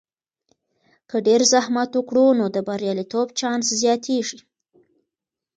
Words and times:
که 1.09 1.17
ډیر 1.27 1.41
زحمت 1.51 1.89
وکړو، 1.95 2.25
نو 2.39 2.45
د 2.55 2.57
بریالیتوب 2.67 3.27
چانس 3.39 3.65
زیاتیږي. 3.81 4.39